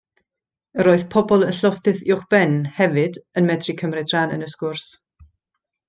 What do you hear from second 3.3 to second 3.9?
yn medru